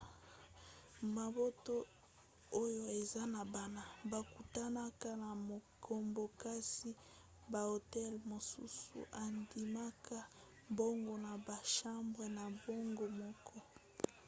[1.15, 1.75] mabota
[2.61, 3.81] oyo eza na bana
[4.11, 6.89] bakutanaka na makambo kasi
[7.53, 10.17] bahotel mosusu endimaka
[10.77, 13.57] bango na bachambre na bango moko